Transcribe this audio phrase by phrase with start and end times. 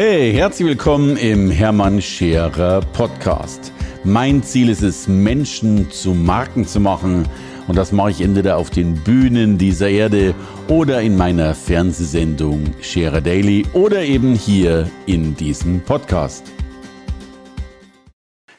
[0.00, 3.72] Hey, herzlich willkommen im Hermann Scherer Podcast.
[4.04, 7.28] Mein Ziel ist es, Menschen zu Marken zu machen.
[7.66, 10.36] Und das mache ich entweder auf den Bühnen dieser Erde
[10.68, 16.44] oder in meiner Fernsehsendung Scherer Daily oder eben hier in diesem Podcast.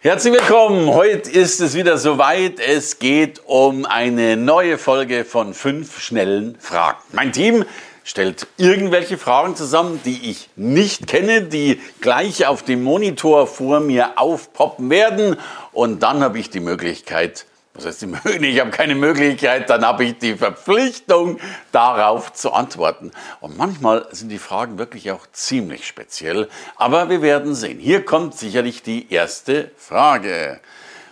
[0.01, 0.93] Herzlich willkommen.
[0.93, 2.59] Heute ist es wieder soweit.
[2.59, 6.99] Es geht um eine neue Folge von fünf schnellen Fragen.
[7.13, 7.63] Mein Team
[8.09, 14.17] stellt irgendwelche Fragen zusammen, die ich nicht kenne, die gleich auf dem Monitor vor mir
[14.17, 15.37] aufpoppen werden.
[15.73, 17.45] Und dann habe ich die Möglichkeit,
[17.75, 18.43] was heißt die Möglichkeit?
[18.43, 21.39] Ich habe keine Möglichkeit, dann habe ich die Verpflichtung,
[21.71, 23.11] darauf zu antworten.
[23.41, 27.77] Und manchmal sind die Fragen wirklich auch ziemlich speziell, aber wir werden sehen.
[27.77, 30.59] Hier kommt sicherlich die erste Frage.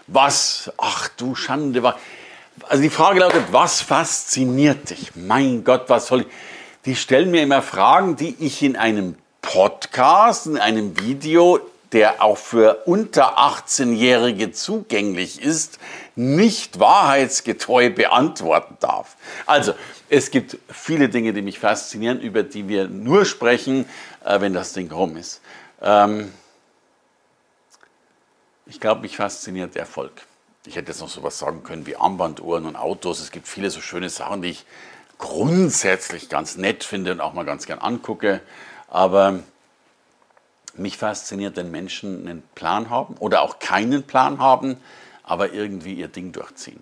[0.07, 1.93] Was, ach du Schande,
[2.67, 5.11] also die Frage lautet, was fasziniert dich?
[5.13, 6.27] Mein Gott, was soll ich?
[6.87, 11.59] Die stellen mir immer Fragen, die ich in einem Podcast, in einem Video,
[11.91, 15.79] der auch für unter 18-Jährige zugänglich ist,
[16.16, 19.17] nicht wahrheitsgetreu beantworten darf.
[19.45, 19.73] Also,
[20.09, 23.85] es gibt viele Dinge, die mich faszinieren, über die wir nur sprechen,
[24.23, 25.41] äh, wenn das Ding rum ist.
[25.81, 26.31] Ähm
[28.66, 30.11] ich glaube, mich fasziniert Erfolg.
[30.66, 33.19] Ich hätte jetzt noch sowas sagen können wie Armbanduhren und Autos.
[33.19, 34.66] Es gibt viele so schöne Sachen, die ich
[35.17, 38.41] grundsätzlich ganz nett finde und auch mal ganz gern angucke.
[38.89, 39.39] Aber
[40.75, 44.77] mich fasziniert, wenn Menschen einen Plan haben oder auch keinen Plan haben,
[45.23, 46.81] aber irgendwie ihr Ding durchziehen.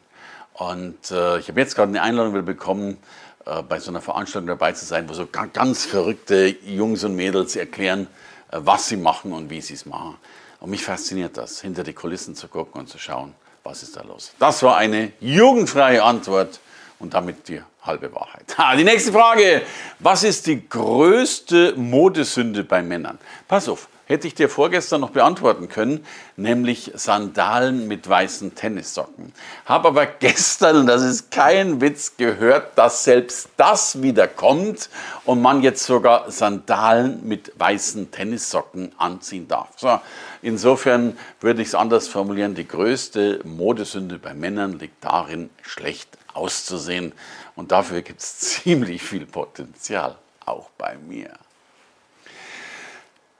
[0.53, 2.97] Und äh, ich habe jetzt gerade eine Einladung bekommen,
[3.45, 7.15] äh, bei so einer Veranstaltung dabei zu sein, wo so ganz, ganz verrückte Jungs und
[7.15, 8.07] Mädels erklären,
[8.51, 10.15] äh, was sie machen und wie sie es machen.
[10.59, 14.03] Und mich fasziniert das, hinter die Kulissen zu gucken und zu schauen, was ist da
[14.03, 14.33] los.
[14.39, 16.59] Das war eine jugendfreie Antwort
[16.99, 18.57] und damit die halbe Wahrheit.
[18.57, 19.61] Ha, die nächste Frage.
[19.99, 23.19] Was ist die größte Modesünde bei Männern?
[23.47, 26.05] Pass auf, hätte ich dir vorgestern noch beantworten können,
[26.37, 29.33] nämlich Sandalen mit weißen Tennissocken.
[29.65, 34.89] Habe aber gestern, das ist kein Witz, gehört, dass selbst das wieder kommt
[35.25, 39.69] und man jetzt sogar Sandalen mit weißen Tennissocken anziehen darf.
[39.77, 39.99] So,
[40.41, 42.55] insofern würde ich es anders formulieren.
[42.55, 47.13] Die größte Modesünde bei Männern liegt darin, schlecht auszusehen.
[47.55, 50.15] Und dafür gibt es ziemlich viel Potenzial,
[50.45, 51.31] auch bei mir.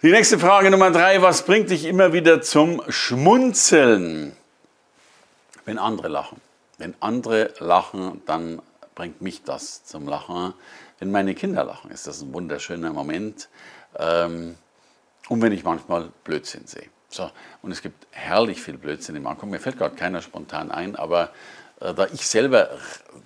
[0.05, 4.38] Die nächste Frage Nummer drei, was bringt dich immer wieder zum Schmunzeln?
[5.66, 6.39] Wenn andere lachen.
[6.77, 8.61] Wenn andere lachen, dann
[8.93, 10.53] bringt mich das zum Lachen.
[10.99, 13.49] Wenn meine Kinder lachen, ist das ein wunderschöner Moment.
[13.97, 14.53] Ähm,
[15.27, 16.85] und wenn ich manchmal Blödsinn sehe.
[17.09, 17.31] So,
[17.63, 19.53] und es gibt herrlich viel Blödsinn im Ankommen.
[19.53, 21.31] Mir fällt gerade keiner spontan ein, aber
[21.81, 22.69] äh, da ich selber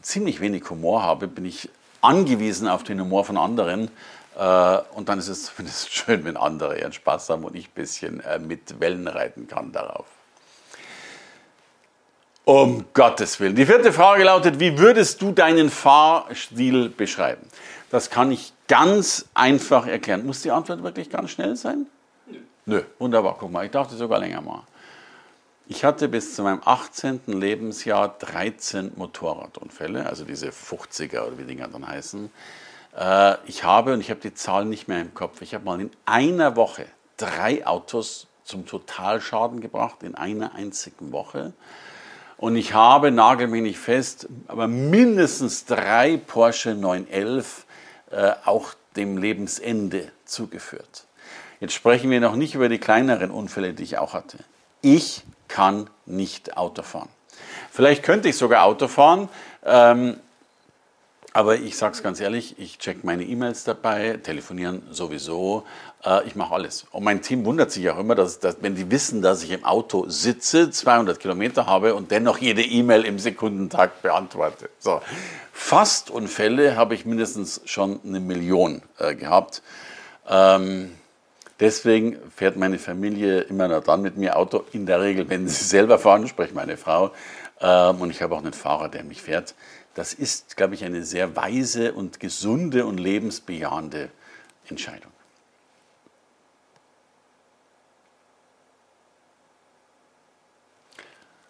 [0.01, 1.69] ziemlich wenig Humor habe, bin ich
[2.01, 3.89] angewiesen auf den Humor von anderen.
[4.37, 7.75] Äh, und dann ist es zumindest schön, wenn andere ihren Spaß haben und ich ein
[7.75, 10.05] bisschen äh, mit Wellen reiten kann darauf.
[12.45, 13.55] Um Gottes Willen.
[13.55, 17.45] Die vierte Frage lautet, wie würdest du deinen Fahrstil beschreiben?
[17.91, 20.25] Das kann ich ganz einfach erklären.
[20.25, 21.85] Muss die Antwort wirklich ganz schnell sein?
[22.25, 22.39] Nö.
[22.65, 23.35] Nö, wunderbar.
[23.39, 24.63] Guck mal, ich dachte sogar länger mal.
[25.71, 27.21] Ich hatte bis zu meinem 18.
[27.27, 32.31] Lebensjahr 13 Motorradunfälle, also diese 50er oder wie die Dinger dann heißen.
[32.97, 35.79] Äh, ich habe, und ich habe die Zahlen nicht mehr im Kopf, ich habe mal
[35.79, 36.87] in einer Woche
[37.17, 41.53] drei Autos zum Totalschaden gebracht, in einer einzigen Woche.
[42.37, 47.67] Und ich habe, nagel mich nicht fest, aber mindestens drei Porsche 911
[48.09, 51.05] äh, auch dem Lebensende zugeführt.
[51.59, 54.39] Jetzt sprechen wir noch nicht über die kleineren Unfälle, die ich auch hatte.
[54.81, 57.09] Ich kann nicht Auto fahren.
[57.71, 59.27] Vielleicht könnte ich sogar Auto fahren,
[59.65, 60.17] ähm,
[61.31, 65.63] aber ich sage es ganz ehrlich, ich check meine E-Mails dabei, telefonieren sowieso,
[66.03, 66.87] äh, ich mache alles.
[66.91, 69.63] Und mein Team wundert sich auch immer, dass, dass, wenn die wissen, dass ich im
[69.63, 74.69] Auto sitze, 200 Kilometer habe und dennoch jede E-Mail im Sekundentakt beantworte.
[74.79, 75.01] So.
[75.53, 79.61] Fastunfälle habe ich mindestens schon eine Million äh, gehabt.
[80.27, 80.95] Ähm,
[81.59, 85.63] Deswegen fährt meine Familie immer noch dann mit mir Auto, in der Regel, wenn sie
[85.63, 87.11] selber fahren, sprich meine Frau.
[87.59, 89.55] Ähm, und ich habe auch einen Fahrer, der mich fährt.
[89.93, 94.09] Das ist, glaube ich, eine sehr weise und gesunde und lebensbejahende
[94.69, 95.11] Entscheidung.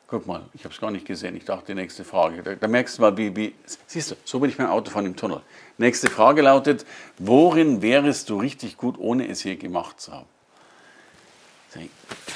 [0.09, 1.35] Guck mal, ich habe es gar nicht gesehen.
[1.35, 2.41] Ich dachte, die nächste Frage.
[2.41, 3.53] Da, da, merkst du mal, wie, wie.
[3.85, 5.41] Siehst du, so bin ich beim Autofahren im Tunnel.
[5.77, 6.85] Nächste Frage lautet:
[7.19, 10.27] Worin wärest du richtig gut, ohne es je gemacht zu haben?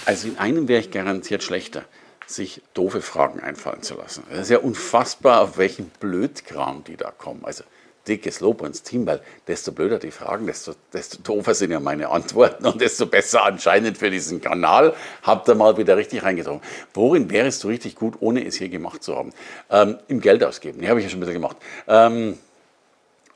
[0.05, 1.85] Also, in einem wäre ich garantiert schlechter,
[2.27, 4.23] sich doofe Fragen einfallen zu lassen.
[4.29, 7.43] Es ist ja unfassbar, auf welchen Blödkram die da kommen.
[7.43, 7.63] Also,
[8.07, 12.09] dickes Lob ins Team, weil desto blöder die Fragen, desto, desto doofer sind ja meine
[12.09, 14.93] Antworten und desto besser anscheinend für diesen Kanal.
[15.21, 16.61] Habt ihr mal wieder richtig reingedrungen.
[16.93, 19.31] Worin wärst du richtig gut, ohne es hier gemacht zu haben?
[19.69, 20.81] Ähm, Im Geld ausgeben.
[20.81, 21.57] Die habe ich ja schon wieder gemacht.
[21.87, 22.37] Ähm,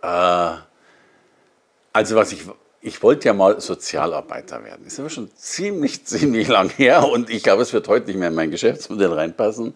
[0.01, 0.51] äh,
[1.93, 2.43] also was ich
[2.79, 4.85] ich wollte ja mal Sozialarbeiter werden.
[4.85, 8.29] Ist aber schon ziemlich, ziemlich lang her und ich glaube, es wird heute nicht mehr
[8.29, 9.73] in mein Geschäftsmodell reinpassen.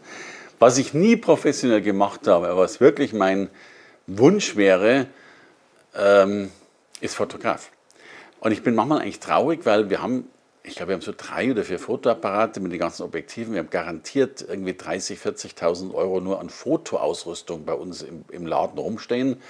[0.60, 3.50] Was ich nie professionell gemacht habe, was wirklich mein
[4.18, 5.08] Wunsch wäre,
[5.96, 6.52] ähm,
[7.00, 7.72] ist Fotograf.
[8.40, 10.28] Und ich bin manchmal eigentlich traurig, weil wir haben,
[10.64, 13.54] ich glaube, wir haben so drei oder vier Fotoapparate mit den ganzen Objektiven.
[13.54, 18.80] Wir haben garantiert irgendwie 30.000, 40.000 Euro nur an Fotoausrüstung bei uns im, im Laden
[18.80, 19.42] rumstehen.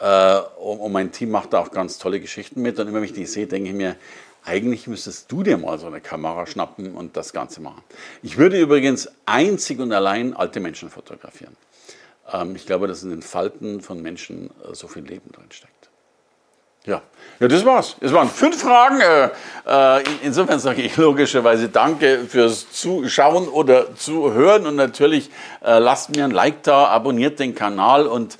[0.00, 2.78] Äh, und, mein Team macht da auch ganz tolle Geschichten mit.
[2.78, 3.96] Und immer wenn ich die sehe, denke ich mir,
[4.44, 7.82] eigentlich müsstest du dir mal so eine Kamera schnappen und das Ganze machen.
[8.22, 11.56] Ich würde übrigens einzig und allein alte Menschen fotografieren.
[12.32, 15.72] Ähm, ich glaube, dass in den Falten von Menschen äh, so viel Leben drin steckt.
[16.86, 17.00] Ja.
[17.40, 17.96] ja, das war's.
[18.00, 19.00] Es waren fünf Fragen.
[19.00, 19.30] Äh,
[19.66, 25.30] äh, insofern sage ich logischerweise Danke fürs Zuschauen oder Zuhören und natürlich
[25.62, 28.38] lasst mir ein Like da, abonniert den Kanal und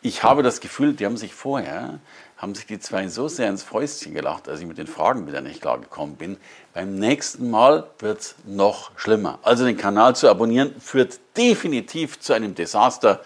[0.00, 2.00] ich habe das Gefühl, die haben sich vorher,
[2.42, 5.40] haben sich die zwei so sehr ins Fäustchen gelacht, als ich mit den Fragen wieder
[5.40, 6.38] nicht klar gekommen bin.
[6.74, 9.38] Beim nächsten Mal wird es noch schlimmer.
[9.42, 13.20] Also den Kanal zu abonnieren führt definitiv zu einem Desaster.